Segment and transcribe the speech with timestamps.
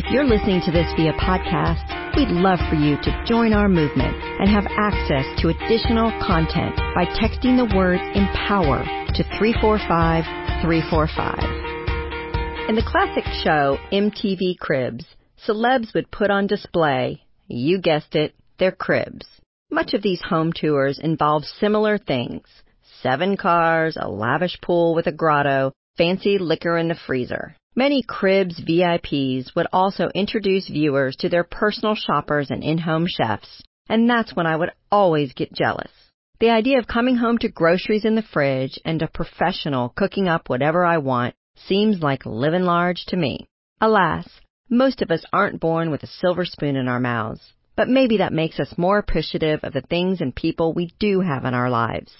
[0.00, 1.84] If you're listening to this via podcast,
[2.16, 7.04] we'd love for you to join our movement and have access to additional content by
[7.04, 8.82] texting the word empower
[9.12, 10.24] to 345
[10.62, 12.70] 345.
[12.70, 15.04] In the classic show MTV Cribs,
[15.46, 19.26] celebs would put on display, you guessed it, their cribs.
[19.70, 22.46] Much of these home tours involve similar things.
[23.02, 27.54] Seven cars, a lavish pool with a grotto, fancy liquor in the freezer.
[27.76, 34.10] Many Cribs VIPs would also introduce viewers to their personal shoppers and in-home chefs, and
[34.10, 35.92] that's when I would always get jealous.
[36.40, 40.48] The idea of coming home to groceries in the fridge and a professional cooking up
[40.48, 43.46] whatever I want seems like living large to me.
[43.80, 44.28] Alas,
[44.68, 48.32] most of us aren't born with a silver spoon in our mouths, but maybe that
[48.32, 52.12] makes us more appreciative of the things and people we do have in our lives.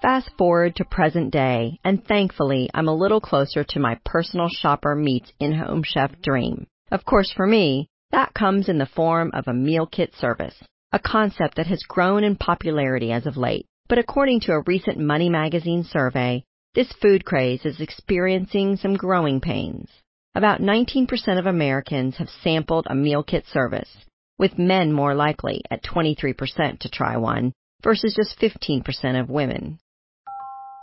[0.00, 4.94] Fast forward to present day, and thankfully I'm a little closer to my personal shopper
[4.94, 6.68] meets in-home chef dream.
[6.92, 10.54] Of course, for me, that comes in the form of a meal kit service,
[10.92, 13.66] a concept that has grown in popularity as of late.
[13.88, 16.44] But according to a recent Money Magazine survey,
[16.76, 19.90] this food craze is experiencing some growing pains.
[20.36, 23.90] About 19% of Americans have sampled a meal kit service,
[24.38, 29.80] with men more likely at 23% to try one versus just 15% of women.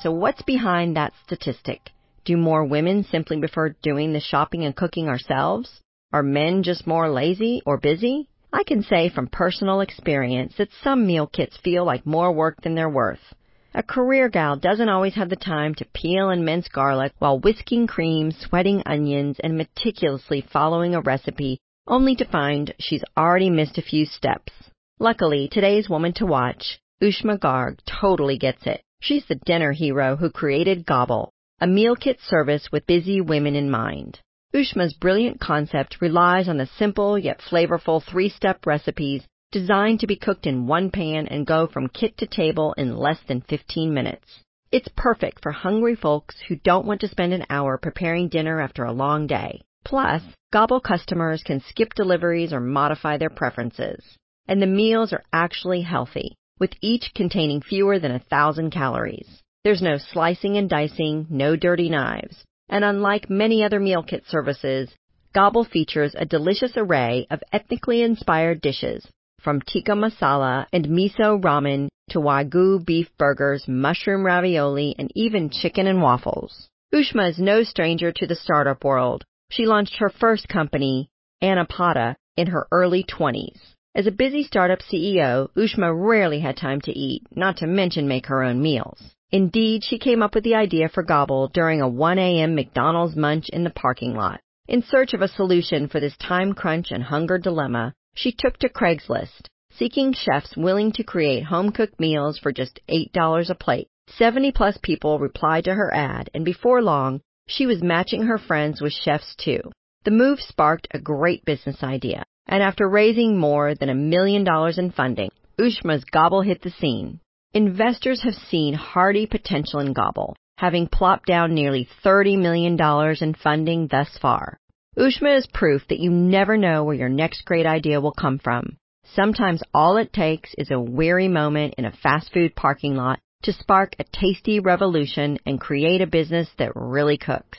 [0.00, 1.90] So what's behind that statistic?
[2.24, 5.80] Do more women simply prefer doing the shopping and cooking ourselves?
[6.12, 8.28] Are men just more lazy or busy?
[8.52, 12.74] I can say from personal experience that some meal kits feel like more work than
[12.74, 13.34] they're worth.
[13.74, 17.86] A career gal doesn't always have the time to peel and mince garlic while whisking
[17.86, 23.82] cream, sweating onions, and meticulously following a recipe only to find she's already missed a
[23.82, 24.52] few steps.
[24.98, 28.82] Luckily, today's woman to watch, Ooshma Garg, totally gets it.
[29.02, 33.68] She's the dinner hero who created Gobble, a meal kit service with busy women in
[33.68, 34.20] mind.
[34.54, 40.46] Ooshma's brilliant concept relies on the simple yet flavorful three-step recipes designed to be cooked
[40.46, 44.44] in one pan and go from kit to table in less than 15 minutes.
[44.70, 48.84] It's perfect for hungry folks who don't want to spend an hour preparing dinner after
[48.84, 49.62] a long day.
[49.84, 54.16] Plus, Gobble customers can skip deliveries or modify their preferences.
[54.46, 59.42] And the meals are actually healthy, with each containing fewer than a thousand calories.
[59.64, 62.44] There's no slicing and dicing, no dirty knives.
[62.68, 64.88] And unlike many other meal kit services,
[65.34, 69.04] Gobble features a delicious array of ethnically inspired dishes
[69.40, 75.88] from tikka masala and miso ramen to wagyu beef burgers, mushroom ravioli, and even chicken
[75.88, 76.68] and waffles.
[76.94, 79.24] Ooshma is no stranger to the startup world.
[79.50, 81.08] She launched her first company,
[81.42, 83.58] Anapata, in her early 20s.
[83.94, 88.24] As a busy startup CEO, Ooshma rarely had time to eat, not to mention make
[88.24, 89.14] her own meals.
[89.30, 92.54] Indeed, she came up with the idea for Gobble during a 1 a.m.
[92.54, 94.40] McDonald's munch in the parking lot.
[94.66, 98.70] In search of a solution for this time crunch and hunger dilemma, she took to
[98.70, 103.88] Craigslist, seeking chefs willing to create home-cooked meals for just $8 a plate.
[104.08, 108.80] 70 plus people replied to her ad, and before long, she was matching her friends
[108.80, 109.60] with chefs too.
[110.04, 114.78] The move sparked a great business idea, and after raising more than a million dollars
[114.78, 115.30] in funding,
[115.60, 117.20] Ooshma's Gobble hit the scene.
[117.54, 122.78] Investors have seen hearty potential in Gobble, having plopped down nearly $30 million
[123.20, 124.58] in funding thus far.
[124.98, 128.76] Ooshma is proof that you never know where your next great idea will come from.
[129.14, 133.52] Sometimes all it takes is a weary moment in a fast food parking lot to
[133.52, 137.58] spark a tasty revolution and create a business that really cooks.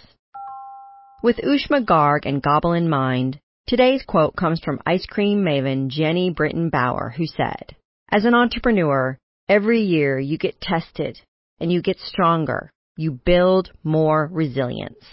[1.22, 6.35] With Ooshma Garg and Gobble in mind, today's quote comes from ice cream maven Jeni
[6.35, 7.75] Britton Bauer, who said,
[8.12, 11.19] As an entrepreneur, every year you get tested
[11.59, 12.72] and you get stronger.
[12.97, 15.03] You build more resilience.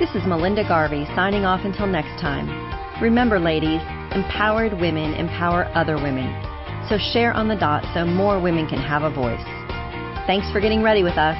[0.00, 2.48] This is Melinda Garvey signing off until next time.
[3.02, 3.80] Remember, ladies,
[4.12, 6.30] empowered women empower other women.
[6.88, 9.44] So share on the dot so more women can have a voice.
[10.26, 11.36] Thanks for getting ready with us.